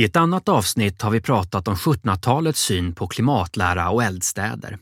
[0.00, 4.78] I ett annat avsnitt har vi pratat om 1700-talets syn på klimatlära och eldstäder.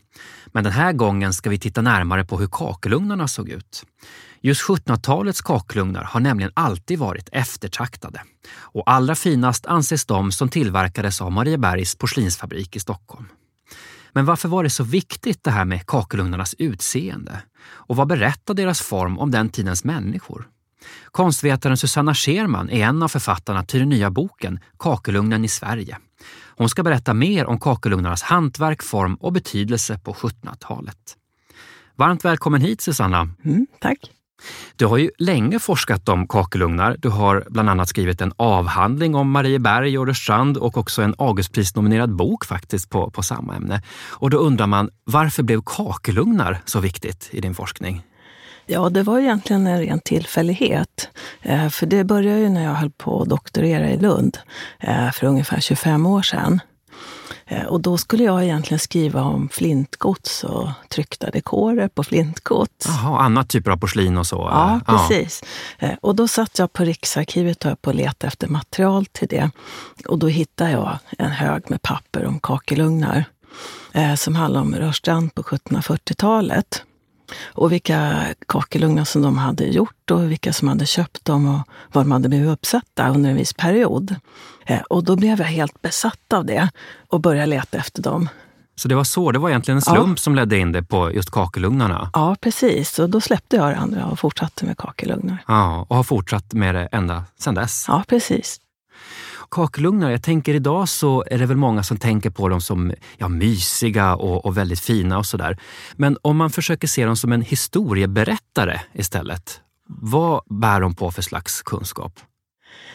[0.47, 3.83] Men den här gången ska vi titta närmare på hur kakelugnarna såg ut.
[4.41, 8.21] Just 1700-talets kakelugnar har nämligen alltid varit eftertraktade.
[8.55, 13.25] Och allra finast anses de som tillverkades av Mariebergs porslinsfabrik i Stockholm.
[14.13, 17.41] Men varför var det så viktigt det här med kakelugnarnas utseende?
[17.61, 20.47] Och vad berättar deras form om den tidens människor?
[21.11, 25.97] Konstvetaren Susanna Scherman är en av författarna till den nya boken Kakelugnen i Sverige.
[26.57, 30.97] Hon ska berätta mer om kakelugnarnas hantverk, form och betydelse på 1700-talet.
[31.95, 33.29] Varmt välkommen hit Susanna!
[33.45, 34.11] Mm, tack!
[34.75, 36.95] Du har ju länge forskat om kakelugnar.
[36.99, 42.15] Du har bland annat skrivit en avhandling om Marieberg och Rörstrand och också en Augustprisnominerad
[42.15, 43.81] bok faktiskt på, på samma ämne.
[44.09, 48.03] Och då undrar man, varför blev kakelugnar så viktigt i din forskning?
[48.71, 51.09] Ja, det var egentligen en ren tillfällighet.
[51.41, 54.37] Eh, för det började ju när jag höll på att doktorera i Lund
[54.79, 56.59] eh, för ungefär 25 år sedan.
[57.45, 62.85] Eh, och då skulle jag egentligen skriva om flintgods och tryckta dekorer på flintgods.
[62.87, 64.47] Jaha, andra typer av porslin och så?
[64.51, 65.43] Ja, precis.
[65.79, 65.89] Ja.
[66.01, 69.51] Och då satt jag på Riksarkivet och på leta efter material till det.
[70.07, 73.25] Och då hittade jag en hög med papper om kakelugnar
[74.17, 76.83] som handlar om Rörstrand på 1740-talet
[77.43, 81.61] och vilka kakelugnar som de hade gjort och vilka som hade köpt dem och
[81.93, 84.15] var de hade blivit uppsatta under en viss period.
[84.65, 86.69] Eh, och då blev jag helt besatt av det
[87.07, 88.29] och började leta efter dem.
[88.75, 90.21] Så det var så, det var egentligen en slump ja.
[90.21, 92.09] som ledde in det på just kakelugnarna?
[92.13, 92.99] Ja, precis.
[92.99, 95.37] Och då släppte jag det andra och fortsatte med kakelugnar.
[95.47, 97.85] Ja, och har fortsatt med det ända sedan dess?
[97.87, 98.59] Ja, precis
[99.51, 103.27] kakelugnar, jag tänker idag så är det väl många som tänker på dem som ja,
[103.27, 105.57] mysiga och, och väldigt fina och sådär.
[105.95, 111.21] Men om man försöker se dem som en historieberättare istället, vad bär de på för
[111.21, 112.19] slags kunskap?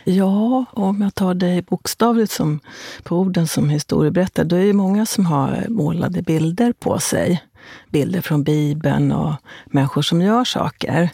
[0.04, 2.60] Ja, om jag tar dig bokstavligt som,
[3.03, 7.43] på orden som historieberättare, då är det många som har målade bilder på sig
[7.91, 9.34] bilder från Bibeln och
[9.66, 11.10] människor som gör saker.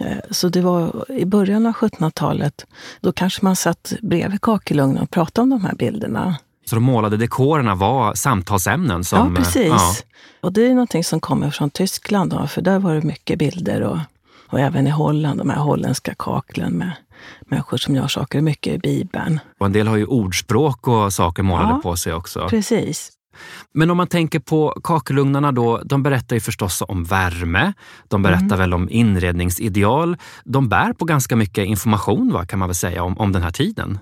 [0.00, 2.66] Eh, så det var i början av 1700-talet,
[3.00, 6.36] då kanske man satt bredvid kakelugnen och pratade om de här bilderna.
[6.64, 9.04] Så de målade dekorerna var samtalsämnen?
[9.04, 9.66] Som, ja, precis.
[9.68, 9.94] Ja.
[10.40, 13.82] Och det är någonting som kommer från Tyskland, då, för där var det mycket bilder.
[13.82, 13.98] Och,
[14.48, 16.92] och även i Holland, de här holländska kaklen med
[17.40, 19.40] människor som gör saker, mycket i Bibeln.
[19.58, 22.46] Och en del har ju ordspråk och saker målade ja, på sig också.
[22.48, 23.12] Precis.
[23.72, 27.72] Men om man tänker på kakelugnarna då, de berättar ju förstås om värme.
[28.08, 28.58] De berättar mm.
[28.58, 30.16] väl om inredningsideal.
[30.44, 33.50] De bär på ganska mycket information va, kan man väl säga om, om den här
[33.50, 33.98] tiden?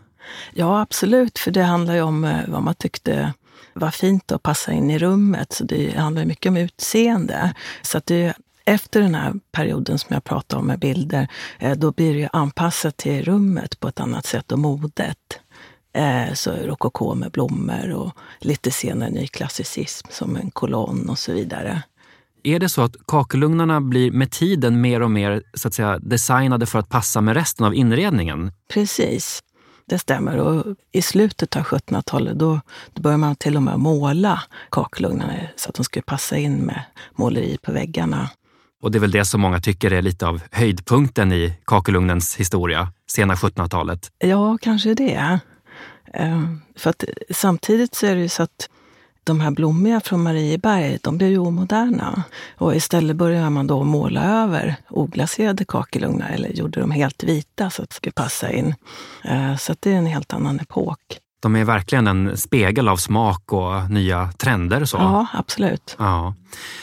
[0.55, 1.39] Ja, absolut.
[1.39, 3.33] För det handlar ju om eh, vad man tyckte
[3.75, 5.53] var fint att passa in i rummet.
[5.53, 7.55] Så det handlar mycket om utseende.
[7.83, 11.29] Så att det efter den här perioden som jag pratade om med bilder,
[11.59, 15.41] eh, då blir det anpassat till rummet på ett annat sätt och modet.
[15.93, 21.83] Eh, så rokoko med blommor och lite senare nyklassicism som en kolonn och så vidare.
[22.45, 26.67] Är det så att kakelugnarna blir med tiden mer och mer så att säga, designade
[26.67, 28.53] för att passa med resten av inredningen?
[28.73, 29.43] Precis,
[29.87, 30.37] det stämmer.
[30.37, 32.61] Och I slutet av 1700-talet då,
[32.93, 36.83] då började man till och med måla kakelugnarna så att de skulle passa in med
[37.17, 38.31] måleri på väggarna.
[38.83, 42.93] Och det är väl det som många tycker är lite av höjdpunkten i kakelugnens historia,
[43.11, 44.11] sena 1700-talet?
[44.19, 45.41] Ja, kanske det.
[46.15, 46.43] Eh,
[46.77, 48.69] för att samtidigt så är det ju så att
[49.25, 52.23] de här blommiga från Marieberg, de blev ju omoderna.
[52.59, 57.83] Och istället började man då måla över oglaserade kakelugnar eller gjorde dem helt vita så
[57.83, 58.75] att det skulle passa in.
[59.25, 60.99] Eh, så det är en helt annan epok.
[61.41, 64.85] De är verkligen en spegel av smak och nya trender.
[64.85, 64.97] Så.
[64.97, 65.97] Ja, absolut.
[65.99, 66.35] Ja.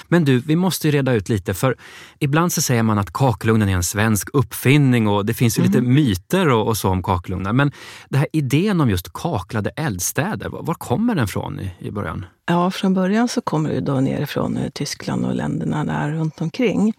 [0.07, 1.75] Men du, vi måste ju reda ut lite, för
[2.19, 5.71] ibland så säger man att kakelugnen är en svensk uppfinning och det finns ju mm.
[5.71, 7.53] lite myter och, och, så om kakelugnar.
[7.53, 7.71] Men
[8.09, 12.25] den här idén om just kaklade eldstäder, var, var kommer den från i, i början?
[12.45, 16.93] Ja, från början så kommer det då nerifrån eh, Tyskland och länderna där runt omkring.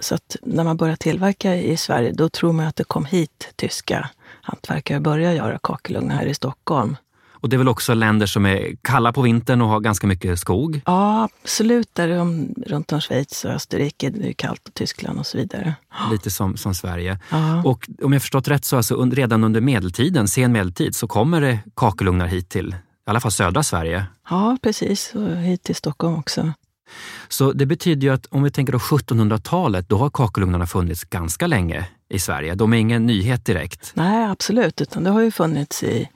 [0.00, 3.52] Så att när man börjar tillverka i Sverige, då tror man att det kom hit
[3.56, 4.10] tyska
[4.48, 6.96] hantverkare börjar göra kakelugnar här i Stockholm.
[7.40, 10.38] Och det är väl också länder som är kalla på vintern och har ganska mycket
[10.38, 10.80] skog?
[10.86, 11.94] Ja, absolut.
[11.94, 12.08] Där
[12.66, 15.74] runt om Schweiz och Österrike, det är kallt och Tyskland och så vidare.
[16.10, 17.18] Lite som, som Sverige.
[17.30, 17.62] Ja.
[17.64, 21.58] Och om jag förstått rätt så alltså redan under medeltiden, sen medeltid, så kommer det
[21.76, 22.76] kakelugnar hit till
[23.08, 24.06] i alla fall södra Sverige?
[24.30, 25.14] Ja, precis.
[25.14, 26.52] Och hit till Stockholm också.
[27.28, 31.46] Så det betyder ju att om vi tänker då 1700-talet, då har kakelugnarna funnits ganska
[31.46, 32.54] länge i Sverige.
[32.54, 33.92] De är ingen nyhet direkt.
[33.94, 34.80] Nej, absolut.
[34.80, 36.08] Utan det har ju funnits i,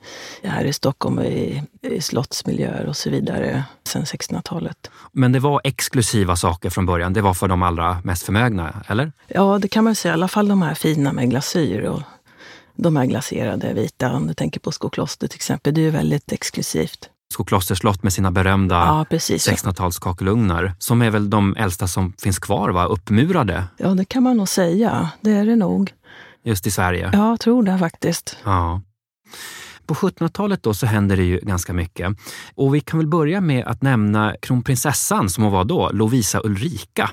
[0.43, 4.91] här i Stockholm och i, i slottsmiljöer och så vidare sedan 1600-talet.
[5.11, 7.13] Men det var exklusiva saker från början.
[7.13, 9.11] Det var för de allra mest förmögna, eller?
[9.27, 10.11] Ja, det kan man säga.
[10.11, 12.01] I alla fall de här fina med glasyr och
[12.75, 14.13] de här glaserade vita.
[14.13, 15.73] Om du tänker på Skokloster till exempel.
[15.73, 17.09] Det är ju väldigt exklusivt.
[17.33, 19.47] Skokloster slott med sina berömda Ja, precis.
[19.49, 22.85] 1600-talskakelugnar som är väl de äldsta som finns kvar, va?
[22.85, 25.09] uppmurade Ja, det kan man nog säga.
[25.21, 25.91] Det är det nog.
[26.43, 27.09] just i Sverige.
[27.13, 28.37] Ja, jag tror det faktiskt.
[28.43, 28.81] Ja.
[29.85, 32.17] På 1700-talet då så händer det ju ganska mycket.
[32.55, 37.09] Och vi kan väl börja med att nämna kronprinsessan som hon var då, Lovisa Ulrika.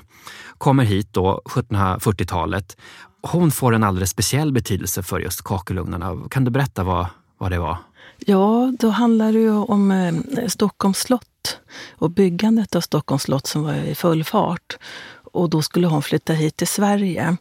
[0.57, 2.77] Kommer hit då 1740-talet.
[3.23, 6.17] Hon får en alldeles speciell betydelse för just kakelugnarna.
[6.29, 7.05] Kan du berätta vad,
[7.37, 7.77] vad det var?
[8.25, 11.59] Ja, då handlar det ju om eh, Stockholms slott
[11.91, 14.77] och byggandet av Stockholms slott som var i full fart.
[15.33, 17.37] Och då skulle hon flytta hit till Sverige.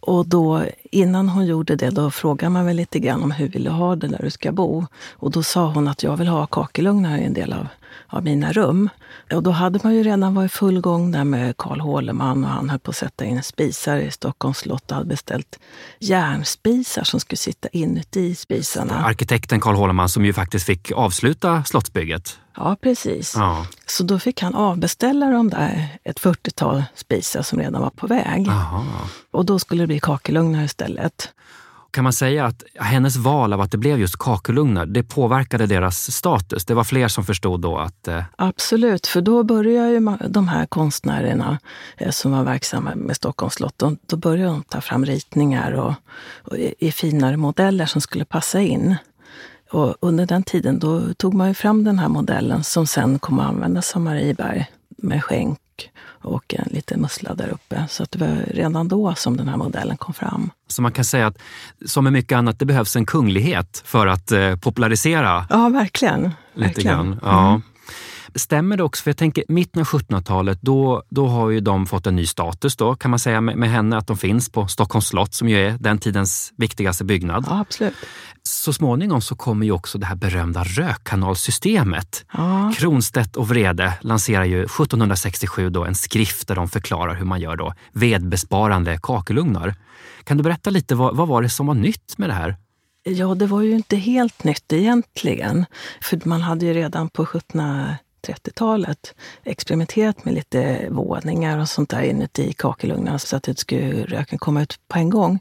[0.00, 0.64] Och då,
[0.94, 3.96] innan hon gjorde det, då frågade man väl lite grann om hur vill du ha
[3.96, 4.86] det där du ska bo?
[5.12, 7.66] Och då sa hon att jag vill ha kakelugnar i en del av,
[8.06, 8.88] av mina rum.
[9.32, 12.70] Och då hade man ju redan varit full gång där med Karl Håleman och han
[12.70, 15.58] höll på att sätta in spisar i Stockholms slott och hade beställt
[15.98, 19.04] järnspisar som skulle sitta inuti spisarna.
[19.04, 22.38] Arkitekten Carl Håleman som ju faktiskt fick avsluta slottsbygget.
[22.56, 23.34] Ja, precis.
[23.36, 23.66] Ja.
[23.86, 28.48] Så då fick han avbeställa de där ett 40-tal spisar som redan var på väg.
[28.48, 28.84] Aha.
[29.30, 30.83] Och då skulle det bli kakelugnar istället.
[31.94, 36.12] Kan man säga att hennes val av att det blev just kakelugnar, det påverkade deras
[36.12, 36.64] status?
[36.64, 38.08] Det var fler som förstod då att...
[38.08, 41.58] Eh, Absolut, för då började ju de här konstnärerna
[41.96, 45.94] eh, som var verksamma med Stockholms slott, de, då började de ta fram ritningar och,
[46.42, 48.96] och i, i finare modeller som skulle passa in.
[49.70, 53.38] Och under den tiden då tog man ju fram den här modellen som sen kom
[53.38, 54.66] att användas av Marieberg
[54.98, 55.58] med skänk
[56.06, 57.84] och en liten mussla där uppe.
[57.88, 60.50] Så att det var redan då som den här modellen kom fram.
[60.68, 61.38] så man kan säga att
[61.86, 66.22] som med mycket annat, det behövs en kunglighet för att eh, popularisera Ja, verkligen.
[66.22, 66.96] lite verkligen.
[66.96, 67.18] grann.
[67.22, 67.48] Ja.
[67.48, 67.62] Mm.
[68.34, 69.02] Stämmer det också?
[69.02, 72.76] För jag tänker mitten av 1700-talet, då, då har ju de fått en ny status
[72.76, 75.66] då, kan man säga med, med henne, att de finns på Stockholms slott som ju
[75.66, 77.44] är den tidens viktigaste byggnad.
[77.48, 77.94] Ja, absolut.
[78.42, 82.24] Så småningom så kommer ju också det här berömda rökkanalsystemet.
[82.32, 82.72] Ja.
[82.76, 87.56] Kronstedt och Vrede lanserar ju 1767 då en skrift där de förklarar hur man gör
[87.56, 89.74] då vedbesparande kakelugnar.
[90.24, 92.56] Kan du berätta lite, vad, vad var det som var nytt med det här?
[93.06, 95.66] Ja, det var ju inte helt nytt egentligen.
[96.02, 97.26] För man hade ju redan på
[98.24, 104.38] 1730-talet experimenterat med lite våningar och sånt där inuti kakelugnarna så att det skulle röken
[104.38, 105.38] komma ut på en gång.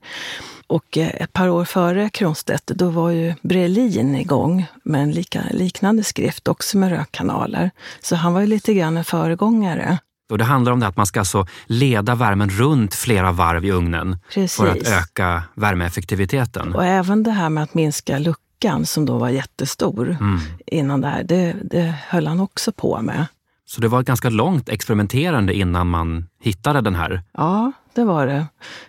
[0.68, 5.44] Och eh, ett par år före Kronstedt, då var ju Brelin igång med en lika,
[5.52, 7.72] liknande skrift, också med rökkanaler.
[8.02, 9.98] Så han var ju lite grann en föregångare.
[10.32, 13.72] Och det handlar om det att man ska alltså leda värmen runt flera varv i
[13.72, 14.58] ugnen Precis.
[14.58, 16.76] för att öka värmeeffektiviteten.
[16.76, 18.43] Och även det här med att minska luckan
[18.86, 20.40] som då var jättestor Mm.
[20.66, 23.26] innan det här, det, det höll han också på med.
[23.66, 27.22] Så det var ett ganska långt experimenterande innan man hittade den här.
[27.34, 28.46] Ja, det var det.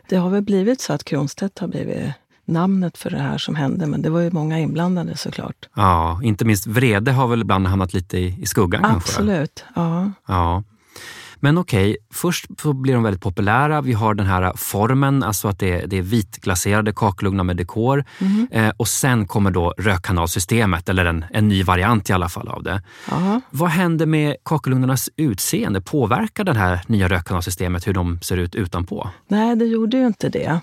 [0.09, 2.11] Det har väl blivit så att Kronstedt har blivit
[2.47, 5.69] namnet för det här som hände, men det var ju många inblandade såklart.
[5.77, 9.11] Ja, inte minst vrede har väl ibland hamnat lite i, i skuggan kanske.
[9.11, 9.65] Absolut.
[9.75, 10.11] Ja.
[10.29, 10.63] Ja.
[11.45, 13.81] Men okej, först så blir de väldigt populära.
[13.81, 18.05] Vi har den här formen, alltså att det är, det är vitglaserade kakelugnar med dekor.
[18.19, 18.49] Mhm.
[18.53, 22.63] Eh, och sen kommer då rökkanalsystemet, eller en, en ny variant i alla fall av
[22.63, 22.83] det.
[23.11, 23.41] ja.
[23.51, 25.81] Vad händer med kakelugnarnas utseende?
[25.81, 29.09] Påverkar det här nya rökkanalsystemet hur de ser ut utanpå?
[29.29, 30.61] Nej, det gjorde ju inte det.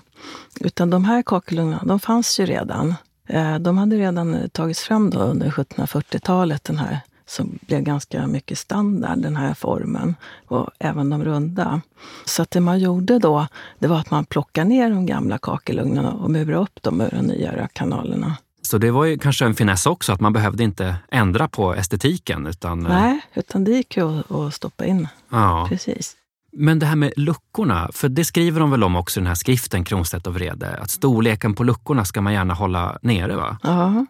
[0.60, 2.94] Utan de här kakelugnarna, de fanns ju redan.
[3.28, 7.00] Eh, De hade redan tagits fram då under 1740-talet, den här
[7.32, 10.14] som blev ganska mycket standard, den här formen.
[10.46, 11.80] Och även de runda.
[12.24, 13.46] Så att det man gjorde då,
[13.78, 17.22] det var att man plockade ner de gamla kakelugnarna och murade upp dem ur de
[17.22, 18.36] nya rökkanalerna.
[18.62, 22.46] Så det var ju kanske en finess också, att man behövde inte ändra på estetiken.
[22.46, 25.08] Utan, eh, Nej, utan det gick ju att, att stoppa in.
[25.30, 25.66] Ja.
[25.68, 26.16] Precis.
[26.52, 29.34] Men det här med luckorna, för det skriver de väl om också i den här
[29.34, 33.58] skriften Kronstedt och Vrede, att storleken på luckorna ska man gärna hålla nere va?
[33.62, 34.06] Ja,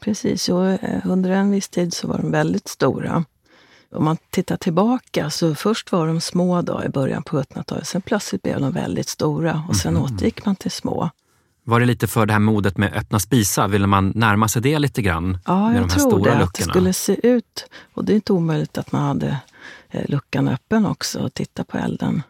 [0.00, 0.48] precis.
[0.48, 3.24] Och eh, under en viss tid så var de väldigt stora.
[3.92, 7.86] Om man tittar tillbaka så först var de små då i början på 1700-talet.
[7.86, 11.10] Sen plötsligt blev de väldigt stora och sen återgick man till små.
[11.64, 13.68] Var det lite för det här modet med öppna spisar?
[13.68, 15.38] Ville man närma sig det lite grann?
[15.44, 16.30] Ja, med jag de här tror stora det.
[16.30, 16.66] Att luckorna?
[16.66, 17.66] det skulle se ut.
[17.94, 19.38] Och det är inte omöjligt att man hade
[19.90, 22.22] eh, luckan öppen också och titta på elden.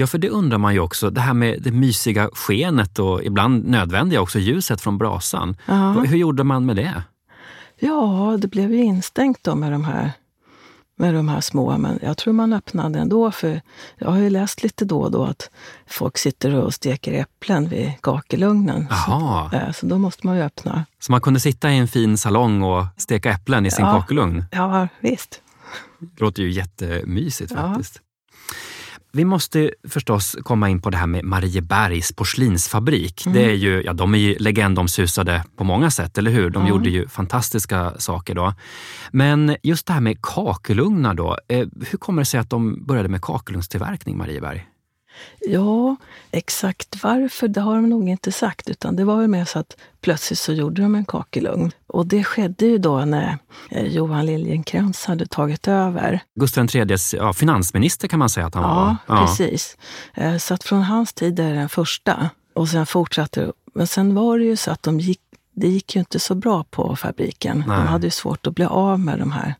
[0.00, 1.10] Ja, för det undrar man ju också.
[1.10, 5.56] Det här med det mysiga skenet och ibland nödvändiga också ljuset från brasan.
[5.66, 5.90] Ja.
[5.92, 7.02] Hur gjorde man med det?
[7.78, 10.12] Ja, det blev ju instängt då med de här
[10.96, 11.78] med de här små.
[11.78, 13.60] Men jag tror man öppnade ändå, för
[13.98, 15.50] jag har ju läst lite då och då att
[15.86, 18.86] folk sitter och steker äpplen vid kakelugnen.
[19.06, 20.84] Så, eh, så då måste man ju öppna.
[21.00, 23.92] Så man kunde sitta i en fin salong och steka äpplen i sin Ja.
[24.00, 24.44] kakelugn?
[24.52, 25.40] Ja, visst.
[26.00, 27.80] Det låter ju jättemysigt Ja.
[29.12, 33.26] Vi måste förstås komma in på det här med Mariebergs porslinsfabrik.
[33.26, 33.38] Mm.
[33.38, 36.50] Det är ju, ja, de är ju legendomsusade på många sätt, eller hur?
[36.50, 36.68] De Ja.
[36.68, 38.54] gjorde ju fantastiska saker då.
[39.12, 41.38] Men just det här med kakelugnar då.
[41.48, 44.66] Eh, hur kommer det sig att de började med kakelugnstillverkning, Marieberg?
[45.40, 45.96] Ja,
[46.30, 48.68] exakt varför det har de nog inte sagt.
[48.70, 51.70] Utan det var väl mer så att plötsligt så gjorde de en kakelugn.
[51.86, 53.38] Och det skedde ju då när
[53.70, 56.20] eh, Johan Liljekrantz hade tagit över.
[56.34, 59.26] Gustav IIIs ja, finansminister kan man säga att han Ja, var.
[59.26, 59.76] precis.
[60.14, 62.30] Eh, Så att från hans tid är det den första.
[62.54, 63.52] Och sen fortsatte det.
[63.74, 65.20] Men sen var det ju så att de gick,
[65.54, 67.64] det gick ju inte så bra på fabriken.
[67.68, 67.76] Nej.
[67.78, 69.54] De hade ju svårt att bli av med de här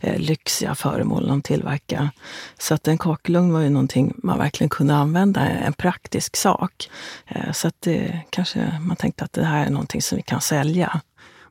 [0.00, 2.10] eh, lyxiga föremål de tillverkade.
[2.58, 6.90] Så att en kakelugn var ju någonting man verkligen kunde använda, en praktisk sak.
[7.26, 10.40] Eh, Så att det kanske man tänkte att det här är någonting som vi kan
[10.40, 11.00] sälja.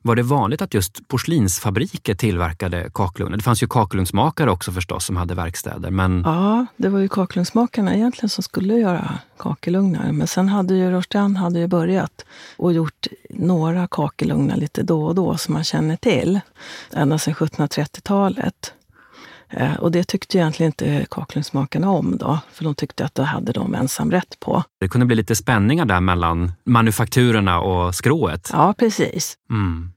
[0.06, 3.36] Var det vanligt att just porslinsfabriker tillverkade kakelugnar?
[3.36, 5.90] Det fanns ju kakelugnsmakare också förstås som hade verkstäder.
[5.90, 10.12] Men Ja, det var ju kakelugnsmakarna egentligen som skulle göra kakelugnar.
[10.12, 12.24] Men sen hade ju Rörstrand hade ju börjat
[12.56, 16.40] och gjort några kakelugnar lite då och då som man känner till.
[16.92, 18.72] Ända sedan 1730-talet.
[19.50, 23.52] Eh, Och det tyckte egentligen inte kakelugnsmakarna om då, för de tyckte att det hade
[23.52, 24.62] de ensamrätt på.
[24.80, 28.50] det kunde bli lite spänningar där mellan manufakturerna och skrået.
[28.52, 29.34] Ja, precis.
[29.50, 29.90] Mm.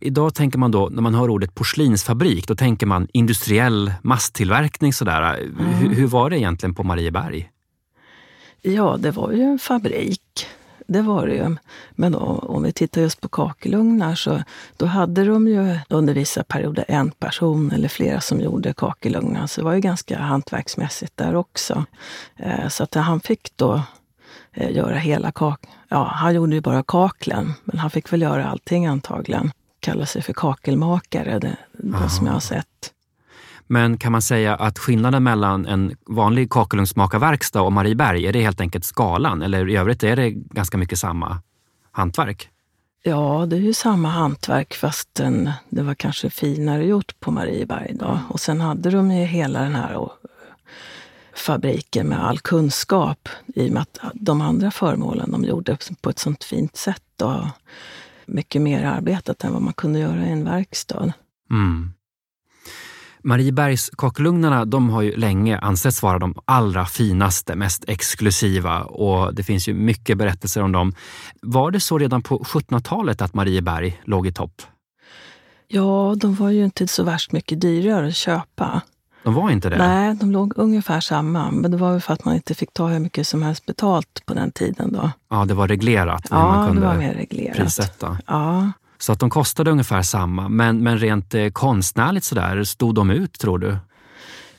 [0.00, 4.92] Idag tänker man då, när man hör ordet porslinsfabrik, då tänker man industriell masstillverkning.
[4.92, 5.38] Sådär.
[5.58, 7.50] Hur, hur var det egentligen på Marieberg?
[8.62, 10.46] Ja, det var ju en fabrik.
[10.86, 11.56] Det var det ju.
[11.90, 14.42] Men då, om vi tittar just på kakelugnar så
[14.76, 19.46] då hade de ju under vissa perioder en person eller flera som gjorde kakelugnar.
[19.46, 21.84] Så det var ju ganska hantverksmässigt där också.
[22.36, 23.82] Eh, så att han fick då
[24.52, 25.60] eh, göra hela kak...
[25.88, 29.52] Ja, han gjorde ju bara kaklen, men han fick väl göra allting antagligen.
[29.80, 32.92] Kalla sig för kakelmakare, det, det som jag har sett.
[33.66, 38.60] Men kan man säga att skillnaden mellan en vanlig kakelugnsmakarverkstad och Marieberg, är det helt
[38.60, 39.42] enkelt skalan?
[39.42, 41.42] Eller i övrigt är det ganska mycket samma
[41.92, 42.48] hantverk?
[43.02, 45.20] Ja, det är ju samma hantverk fast
[45.68, 47.94] det var kanske finare gjort på Marieberg.
[47.94, 48.20] Då.
[48.28, 50.08] Och sen hade de ju hela den här
[51.34, 56.18] fabriken med all kunskap i och med att de andra föremålen de gjorde på ett
[56.18, 57.46] sånt fint sätt och
[58.30, 61.12] mycket mer arbetat än vad man kunde göra i en verkstad.
[61.50, 61.92] Mm.
[63.22, 69.42] Mariebergs kakelugnarna de har ju länge ansetts vara de allra finaste, mest exklusiva och det
[69.42, 70.94] finns ju mycket berättelser om dem.
[71.42, 74.62] Var det så redan på 1700-talet att Marieberg låg i topp?
[75.68, 78.82] Ja, de var ju inte så värst mycket dyrare att köpa.
[79.22, 79.78] De var inte det?
[79.78, 81.50] Nej, de låg ungefär samma.
[81.50, 84.22] Men det var väl för att man inte fick ta hur mycket som helst betalt
[84.26, 85.10] på den tiden då.
[85.30, 87.56] Ja, det var reglerat Ja, man det kunde var mer reglerat.
[87.56, 88.18] prissätta.
[88.26, 93.10] Ja, Så att de kostade ungefär samma, men, men rent eh, konstnärligt sådär, stod de
[93.10, 93.76] ut tror du?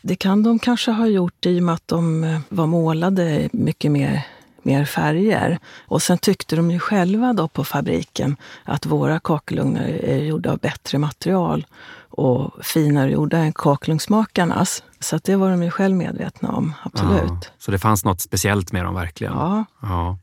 [0.03, 3.91] det kan de kanske ha gjort i och med att de eh, var målade mycket
[3.91, 4.25] mer,
[4.63, 5.59] mer färger.
[5.87, 10.57] Och sen tyckte de ju själva då på fabriken att våra kakelugnar är gjorda av
[10.57, 11.65] bättre material
[12.11, 14.83] och finare gjorda än kakelugnsmakarnas.
[14.99, 17.51] Så det var de ju själv medvetna om, Ja, absolut.
[17.59, 19.33] så det fanns något speciellt med dem verkligen?
[19.33, 20.17] Ja, Ja.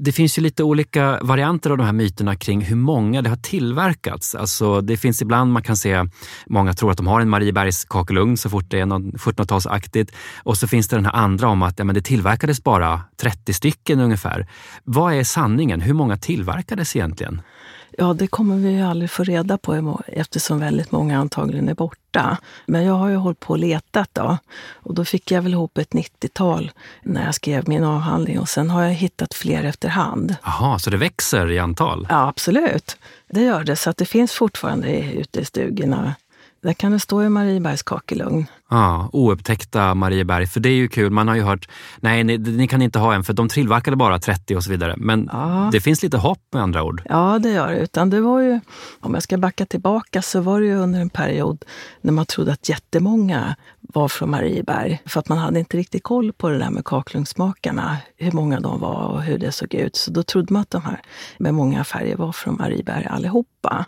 [0.00, 3.36] Det finns ju lite olika varianter av de här myterna kring hur många det har
[3.36, 4.34] tillverkats.
[4.34, 6.04] Alltså det finns ibland man kan se,
[6.46, 10.12] många tror att de har en Mariebergs kakelugn så fort det är något 1700-talsaktigt.
[10.42, 13.52] Och så finns det den här andra om att ja, men det tillverkades bara 30
[13.52, 14.46] stycken ungefär.
[14.84, 15.80] Vad är sanningen?
[15.80, 17.42] Hur många tillverkades egentligen?
[18.00, 22.38] Ja, det kommer vi ju aldrig få reda på eftersom väldigt många antagligen är borta.
[22.66, 24.38] Men jag har ju hållit på och letat då.
[24.72, 26.70] Och då fick jag väl ihop ett 90-tal
[27.02, 28.38] när jag skrev min avhandling.
[28.38, 30.36] Och sen har jag hittat fler efterhand.
[30.42, 32.06] Jaha, så det växer i antal?
[32.10, 32.96] Ja, absolut.
[33.28, 33.76] Det gör det.
[33.76, 36.14] Så att det finns fortfarande ute i stugorna.
[36.62, 38.46] Där kan det stå i Mariebergs kakelugn.
[38.70, 40.46] Ja, oupptäckta Marieberg.
[40.46, 41.10] För det är ju kul.
[41.10, 41.68] Man har ju hört,
[42.00, 44.94] nej ni, ni kan inte ha en för de tillverkade bara 30 och så vidare.
[44.96, 45.68] Men Ja.
[45.72, 47.02] det finns lite hopp med andra ord.
[47.04, 47.78] Ja, det gör det.
[47.78, 48.60] Utan det var ju,
[49.00, 51.64] om jag ska backa tillbaka, så var det ju under en period
[52.00, 55.02] när man trodde att jättemånga var från Marieberg.
[55.06, 58.80] För att man hade inte riktigt koll på det där med kakelugnsmakarna, hur många de
[58.80, 59.96] var och hur det såg ut.
[59.96, 61.00] Så då trodde man att de här
[61.38, 63.84] med många färger var från Marieberg allihopa.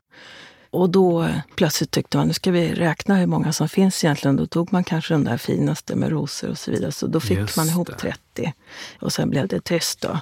[0.72, 4.36] Och då plötsligt tyckte man, nu ska vi räkna hur många som finns egentligen.
[4.36, 6.92] Då tog man kanske den där finaste med rosor och så vidare.
[6.92, 7.94] Så då fick Just man ihop det.
[7.94, 8.52] 30.
[9.00, 10.20] Och sen blev det tyst då.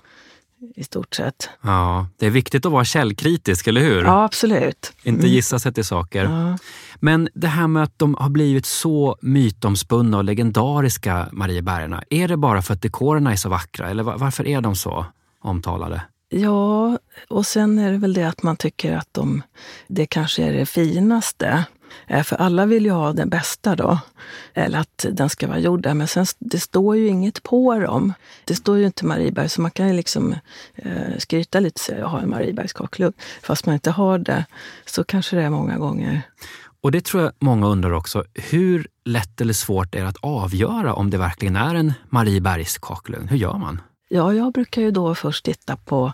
[0.77, 1.49] i stort sett.
[1.63, 4.03] Ja, det är viktigt att vara källkritisk, eller hur?
[4.05, 4.93] Ja, absolut.
[5.03, 5.33] Inte Mm.
[5.33, 6.25] gissa sig till saker.
[6.25, 6.59] Ja.
[7.01, 12.03] Men det här med att de har blivit så mytomspunna och legendariska, Mariebergarna.
[12.11, 15.07] Är det bara för att dekorerna är så vackra eller va- varför är de så
[15.43, 16.03] omtalade?
[16.29, 19.43] Ja, och sen är det väl det att man tycker att de,
[19.87, 21.65] det kanske är det finaste.
[22.07, 23.99] Eh, för alla vill ju ha den bästa då,
[24.55, 25.95] eller att den ska vara gjord där.
[25.95, 28.13] Men sen, det står ju inget på dem.
[28.45, 30.35] Det står ju inte Marieberg, så man kan ju liksom
[30.75, 33.13] eh, skryta lite och säga jag har en Mariebergskakelugn.
[33.43, 34.45] Fast man inte har det,
[34.87, 36.23] så kanske det är många gånger.
[36.81, 38.25] Och det tror jag många undrar också.
[38.35, 43.29] Hur lätt eller svårt är det att avgöra om det verkligen är en Mariebergskakelugn?
[43.29, 43.81] Hur gör man?
[44.11, 46.13] Ja, jag brukar ju då först titta på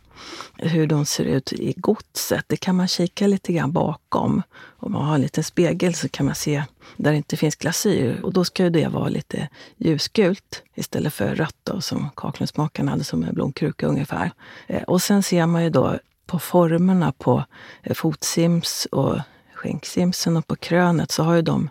[0.57, 2.45] hur de ser ut i godset.
[2.47, 4.43] Det kan man kika lite grann bakom.
[4.77, 6.65] Om man har en liten spegel så kan man se
[6.97, 8.21] där det inte finns glasyr.
[8.23, 13.05] Och då ska ju det vara lite ljusgult istället för rött då, som kakelugnsmakarna hade
[13.05, 14.31] som en blomkruka ungefär.
[14.67, 17.45] Eh, och sen ser man ju då på formerna på
[17.83, 19.19] eh, fotsims och
[19.55, 21.71] skinksimsen och på krönet så har ju de,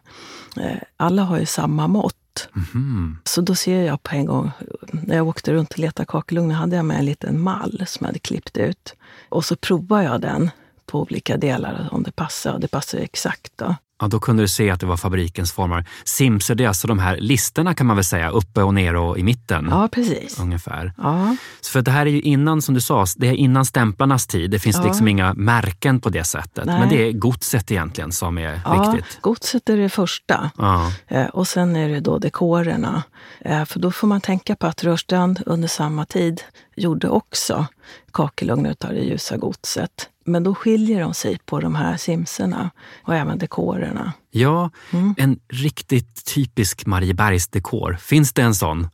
[0.57, 2.15] eh, alla har ju samma mått.
[2.53, 3.17] Mhm.
[3.23, 4.51] Så då ser jag på en gång,
[4.91, 8.07] när jag åkte runt och letade kakelugnar, hade jag med en liten mall som jag
[8.07, 8.95] hade klippt ut.
[9.29, 10.51] Och så provade jag den
[10.85, 12.55] på olika delar, om det passade.
[12.55, 13.51] Och det passade exakt.
[13.55, 13.75] Då.
[14.03, 15.85] Ja, då kunde du se att det var fabrikens formar.
[16.03, 19.19] Simser, det är alltså de här listerna kan man väl säga, uppe och ner och
[19.19, 19.67] i mitten.
[19.71, 20.39] Ja, precis.
[20.39, 20.93] Ungefär.
[20.97, 24.27] Ja, Så För det här är ju innan, som du sa, det är innan stämplarnas
[24.27, 24.51] tid.
[24.51, 24.83] Det finns Ja.
[24.83, 26.65] liksom inga märken på det sättet.
[26.65, 26.79] Nej.
[26.79, 29.21] Men det är godset egentligen som är ja viktigt.
[29.21, 30.51] godset är det första.
[30.57, 30.91] Ja.
[31.07, 33.03] Eh, och sen är det då dekorerna.
[33.41, 36.41] Eh, för då får man tänka på att Rörstrand under samma tid
[36.75, 37.65] gjorde också
[38.11, 40.09] kakelugnar av det ljusa godset.
[40.25, 42.69] Men då skiljer de sig på de här simserna
[43.03, 44.13] och även dekorerna.
[44.31, 45.15] ja, Mm.
[45.17, 47.93] en riktigt typisk Mariebergsdekor.
[48.01, 48.87] Finns det en sån?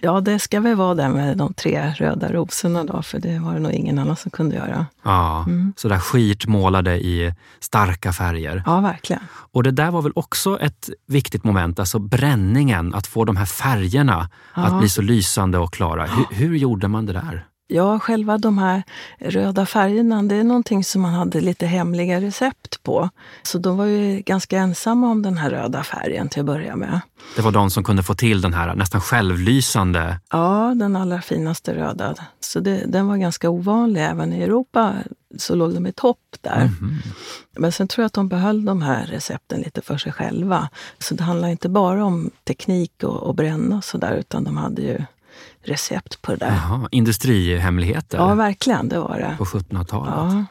[0.00, 3.54] Ja, det ska väl vara den med de tre röda rosorna då, för det var
[3.54, 4.86] det nog ingen annan som kunde göra.
[5.02, 5.72] Ja, Mm.
[5.76, 8.62] sådär skirt målade i starka färger.
[8.66, 9.22] Ja, verkligen.
[9.52, 13.46] Och det där var väl också ett viktigt moment, alltså bränningen, att få de här
[13.46, 14.78] färgerna att Ja.
[14.78, 16.06] bli så lysande och klara.
[16.06, 17.46] Hur, hur gjorde man det där?
[17.66, 18.82] Ja, själva de här
[19.18, 23.10] röda färgerna, det är någonting som man hade lite hemliga recept på.
[23.42, 27.00] Så de var ju ganska ensamma om den här röda färgen till att börja med.
[27.36, 31.74] Det var de som kunde få till den här nästan självlysande Ja, den allra finaste
[31.74, 32.14] röda.
[32.40, 34.04] Så det, den var ganska ovanlig.
[34.04, 34.94] Även i Europa
[35.38, 36.64] så låg de i topp där.
[36.64, 36.98] Mhm.
[37.58, 40.68] Men sen tror jag att de behöll de här recepten lite för sig själva.
[40.98, 44.82] Så det handlar inte bara om teknik och, och bränna och sådär, utan de hade
[44.82, 45.02] ju
[45.64, 46.50] recept på det där.
[46.68, 49.34] Jaha, industrihemligheter Ja, verkligen, det var det.
[49.38, 50.14] på 1700-talet.
[50.16, 50.44] Ja,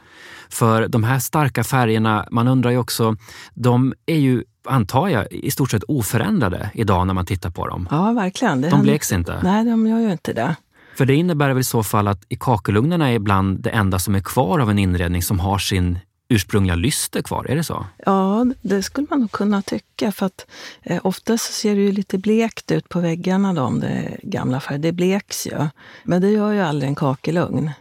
[0.49, 3.15] För de här starka färgerna, man undrar ju också,
[3.53, 7.87] de är ju, antar jag, i stort sett oförändrade idag när man tittar på dem.
[7.91, 8.61] ja verkligen.
[8.61, 9.39] Det De händer- bleks inte.
[9.43, 10.55] Nej, de gör ju inte det.
[10.97, 14.15] För det innebär väl i så fall att i kakelugnarna är ibland det enda som
[14.15, 15.99] är kvar av en inredning som har sin
[16.33, 17.45] ursprungliga lyster kvar.
[17.49, 17.85] Är det så?
[18.05, 20.11] Ja, det skulle man nog kunna tycka.
[20.11, 20.45] För att
[20.81, 24.19] eh, oftast så ser det ju lite blekt ut på väggarna då, om det är
[24.23, 24.79] gamla färger.
[24.79, 25.67] Det bleks ju.
[26.03, 27.71] Men det gör ju aldrig en kakelugn.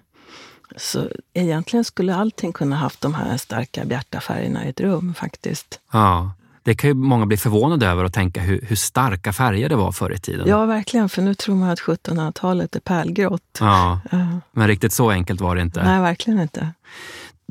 [0.77, 5.81] Så egentligen skulle allting kunna haft de här starka bjärta färgerna i ett rum faktiskt.
[5.93, 6.33] Ja.
[6.65, 9.93] Det kan ju många bli förvånade över och tänka hur, hur starka färger det var
[9.93, 10.49] förr i tiden.
[10.49, 11.09] Ja, verkligen.
[11.09, 13.59] För nu tror man att 1700-talet är pärlgrått.
[13.61, 14.27] Ja, Ja.
[14.53, 15.83] men riktigt så enkelt var det inte.
[15.85, 16.69] Nej, verkligen inte.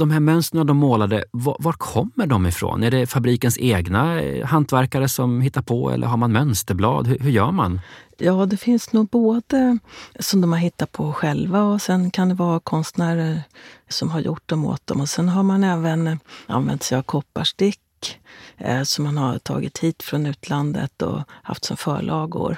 [0.02, 2.84] De här mönstren de målade, var, var kommer de ifrån?
[2.84, 7.08] Är det fabrikens egna eh, hantverkare som hittar på eller har man mönsterblad?
[7.08, 7.82] Hur, hur gör man?
[8.18, 9.78] Ja, det finns nog både
[10.20, 13.44] som de har hittat på själva och sen kan det vara konstnärer
[13.90, 15.02] som har gjort dem åt dem.
[15.02, 18.20] Och sen har man även eh, använt sig av kopparstick
[18.58, 22.58] eh, som man har tagit hit från utlandet och haft som förlagor.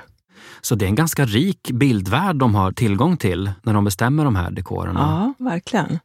[0.61, 4.35] Så det är en ganska rik bildvärld de har tillgång till när de bestämmer de
[4.35, 5.33] här dekorerna.
[5.39, 5.99] Ja, verkligen.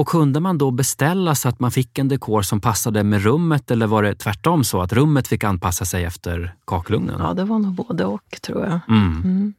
[0.00, 3.70] Och kunde man då beställa så att man fick en dekor som passade med rummet
[3.70, 7.16] eller var det tvärtom så att rummet fick anpassa sig efter kakelugnen?
[7.18, 8.80] Ja, det var nog både och tror jag.
[8.88, 9.22] Mm.
[9.24, 9.54] Mm.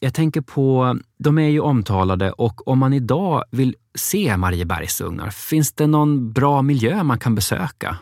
[0.00, 5.72] Jag tänker på, de är ju omtalade och om man idag vill se Mariebergsugnar, finns
[5.72, 7.98] det någon bra miljö man kan besöka?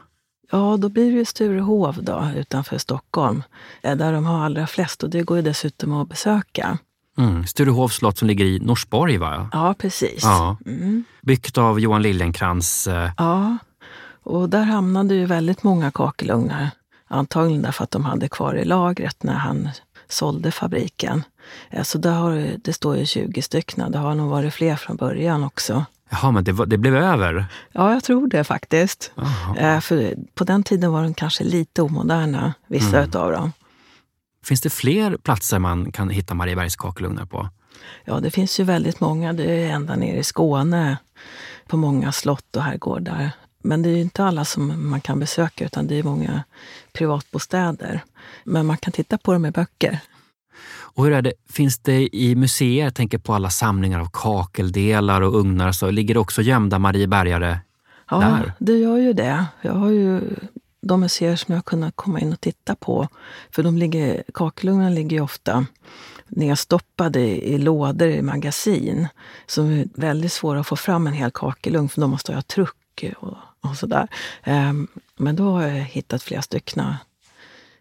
[0.51, 3.43] Ja, då blir det ju Sturehov då, utanför Stockholm,
[3.83, 6.79] eh, där de har allra flest och det går ju dessutom att besöka.
[7.19, 7.47] Mm.
[7.47, 9.49] Sturehovs slott som ligger i Norsborg, va?
[9.53, 10.21] Ja, precis.
[10.23, 10.57] Ja.
[10.67, 11.05] Mm.
[11.23, 12.87] Byggt av Johan Liljenkrantz.
[12.87, 13.57] eh, Ja,
[14.23, 16.71] och där hamnade ju väldigt många kakelugnar.
[17.09, 19.69] Antagligen därför att de hade kvar i lagret när han
[20.09, 21.23] sålde fabriken.
[21.71, 23.93] Eh, Så där har, det- står ju 20 stycken.
[23.93, 25.85] Det har nog varit fler från början också.
[26.11, 27.47] Jaha, men det, var, det blev över?
[27.73, 29.13] Ja, jag tror det faktiskt.
[29.15, 29.57] Jaha.
[29.75, 33.09] Eh, För på den tiden var de kanske lite omoderna, vissa Mm.
[33.09, 33.53] utav dem.
[34.45, 37.49] Finns det fler platser man kan hitta Mariebergs kakelugnar på?
[38.05, 39.33] Ja, det finns ju väldigt många.
[39.33, 40.97] Det är ända ner i Skåne
[41.67, 43.31] på många slott och herrgårdar.
[43.63, 46.43] Men det är ju inte alla som man kan besöka utan det är många
[46.93, 48.05] privatbostäder.
[48.45, 50.01] Men man kan titta på dem i böcker.
[50.95, 55.21] Och hur är det, finns det i museer, jag tänker på alla samlingar av kakeldelar
[55.21, 57.59] och ugnar, så ligger det också gömda Mariebergare
[58.11, 58.53] ja, där?
[58.59, 59.47] det gör ju det.
[59.63, 60.21] Jag har ju
[60.83, 63.09] de museer som jag har kunnat komma in och titta på.
[63.51, 65.67] För de ligger, kakelugnarna ligger ju ofta
[66.29, 69.09] nedstoppade i lådor i magasin.
[69.47, 73.05] Som är väldigt svåra att få fram en hel kakelugn för de måste ha truck
[73.17, 74.09] och, och sådär.
[74.47, 76.95] Um, men då har jag hittat flera stycken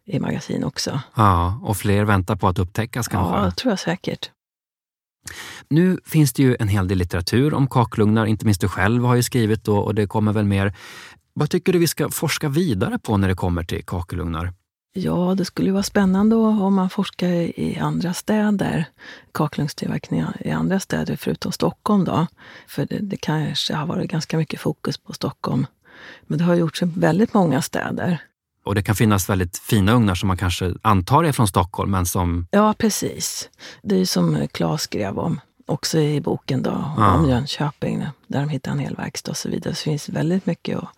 [0.06, 1.02] i magasin också.
[1.16, 3.36] Ja, och fler väntar på att upptäckas kanske?
[3.36, 4.32] Ja, det tror jag säkert.
[5.70, 9.16] Nu finns det ju en hel del litteratur om kakelugnar, inte minst du själv har
[9.16, 10.74] ju skrivit då, och det kommer väl mer.
[11.34, 14.54] Vad tycker du vi ska forska vidare på när det kommer till kakelugnar?
[14.94, 17.28] Ja, det skulle vara spännande om man forskar
[17.60, 18.86] i andra städer,
[19.32, 22.04] kakelugnstillverkning i andra städer förutom Stockholm.
[22.04, 22.28] Då.
[22.68, 25.66] För det, det kanske har varit ganska mycket fokus på Stockholm.
[26.28, 28.22] Men det har gjorts i väldigt många städer.
[28.64, 32.06] Och det kan finnas väldigt fina ugnar som man kanske antar är från Stockholm, men
[32.06, 32.48] som...
[32.52, 33.50] Ja, precis.
[33.82, 37.14] Det är som Claes skrev om, också i boken då, ja.
[37.14, 39.76] om Jönköping, där de hittade en hel verkstad och så vidare.
[39.76, 40.90] Så det finns väldigt mycket att,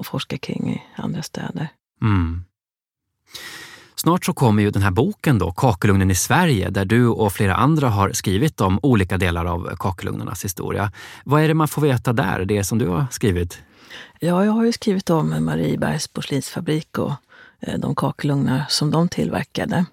[0.00, 1.68] att forska kring i andra städer.
[2.02, 2.44] Mm.
[3.94, 7.54] Snart så kommer ju den här boken då, Kakelugnen i Sverige, där du och flera
[7.54, 10.92] andra har skrivit om olika delar av kakelugnarnas historia.
[11.24, 13.62] Vad är det man får veta där, det som du har skrivit?
[14.20, 17.12] Ja, jag har ju skrivit om Mariebergs porslinsfabrik och
[17.60, 19.84] eh, de kakelugnar som de tillverkade.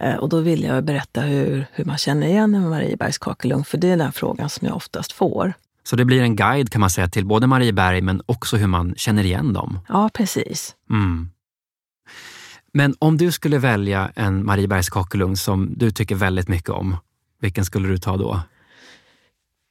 [0.00, 3.78] Eh, och då vill jag berätta hur, hur man känner igen en Mariebergs kakelugn, för
[3.78, 5.52] det är den frågan som jag oftast får.
[5.88, 8.94] Så det blir en guide kan man säga till både Marieberg men också hur man
[8.96, 9.80] känner igen dem?
[9.88, 10.74] Ja, precis.
[10.90, 11.30] Mm.
[12.72, 16.96] Men om du skulle välja en Mariebergs kakelugn som du tycker väldigt mycket om,
[17.40, 18.40] vilken skulle du ta då?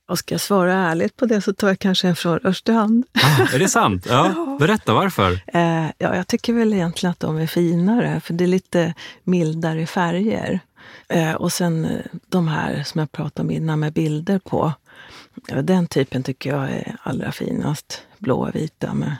[0.10, 3.06] Och ska jag svara ärligt på det så tar jag kanske en från Örstrand.
[3.13, 4.06] Ah, är det sant?
[4.10, 4.32] Ja.
[4.36, 4.58] ja.
[4.60, 5.32] Berätta varför.
[5.47, 9.86] Eh, ja, jag tycker väl egentligen att de är finare, för det är lite mildare
[9.86, 10.60] färger.
[11.08, 14.73] Eh, och sen eh, de här som jag pratade om innan med bilder på.
[15.47, 18.02] Ja, den typen tycker jag är allra finast.
[18.17, 19.15] Blåa vita med,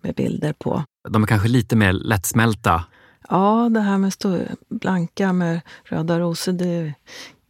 [0.00, 0.84] med bilder på.
[1.08, 2.84] De är kanske lite mer lättsmälta?
[3.28, 6.94] Ja, det här med stå blanka med röda rosor, det är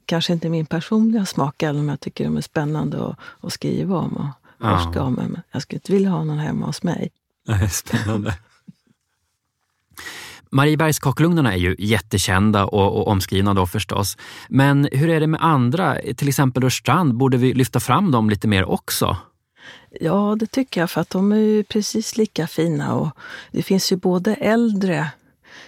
[0.06, 3.98] kanske inte min personliga smak, även om jag tycker de är spännande att, att skriva
[3.98, 5.02] om och forska ja.
[5.02, 5.14] om.
[5.14, 7.10] Men jag skulle inte vilja ha någon hemma hos mig.
[7.48, 8.34] Nej, spännande.
[10.52, 14.16] Mariebergskakelugnarna är ju jättekända och, och, omskrivna då förstås.
[14.48, 15.98] Men hur är det med andra?
[16.16, 19.16] Till exempel Rörstrand, borde vi lyfta fram dem lite mer också?
[20.00, 22.94] Ja, det tycker jag, för att de är ju precis lika fina.
[22.94, 23.10] Och
[23.50, 25.10] det finns ju både äldre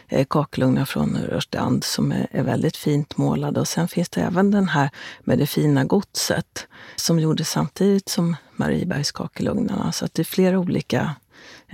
[0.08, 3.60] eh, kakelugnar från Rörstrand som är, är, väldigt fint målade.
[3.60, 6.66] Och sen finns det även den här med det fina godset
[6.96, 9.92] som gjordes samtidigt som Mariebergs kakelugnarna.
[9.92, 11.14] Så att det är flera olika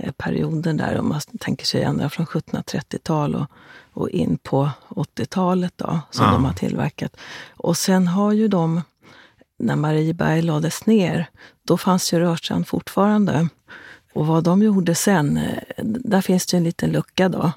[0.03, 0.99] eh, perioder där.
[0.99, 3.45] Om man tänker sig ända från 1730-tal och,
[3.93, 6.31] och in på 80-talet då, som ja.
[6.31, 7.17] de har tillverkat.
[7.49, 8.81] Och sen har ju de,
[9.59, 11.29] när Marieberg lades ner,
[11.63, 13.47] då fanns ju Rörstrand fortfarande.
[14.13, 17.51] Och vad de gjorde sen, eh, där finns det en liten lucka då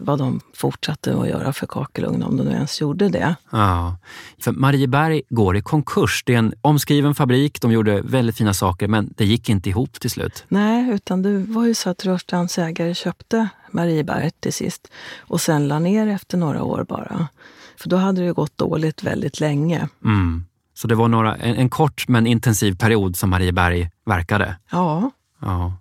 [0.00, 3.34] vad de fortsatte att göra för kakelugn, om de nu ens gjorde det.
[3.50, 3.96] Ja,
[4.38, 6.22] för Marieberg går i konkurs.
[6.26, 10.00] Det är en omskriven fabrik, de gjorde väldigt fina saker men det gick inte ihop
[10.00, 10.44] till slut.
[10.48, 15.68] Nej, utan det var ju så att Rörstrands ägare köpte Marieberg till sist och sen
[15.68, 17.28] la ner efter några år bara.
[17.76, 19.88] För då hade det gått dåligt väldigt länge.
[20.04, 20.44] Mm.
[20.74, 24.56] Så det var några, en, en kort men intensiv period som Marieberg verkade?
[24.70, 25.10] Ja.
[25.40, 25.76] ja.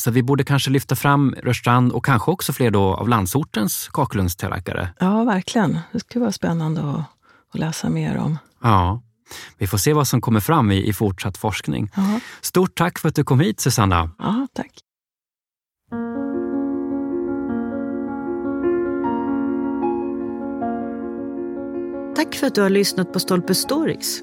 [0.00, 4.88] Så vi borde kanske lyfta fram Rörstrand och kanske också fler då av landsortens kakelugnstillverkare.
[4.98, 5.78] Ja, verkligen.
[5.92, 7.04] Det skulle vara spännande att,
[7.54, 8.38] att, läsa mer om.
[8.62, 9.02] Ja,
[9.58, 11.90] vi får se vad som kommer fram i, i fortsatt forskning.
[11.96, 12.20] Aha.
[12.40, 14.10] Stort tack för att du kom hit, Susanna.
[14.18, 14.70] Ja, tack.
[22.16, 24.22] Tack för att du har lyssnat på Stolpe Stories.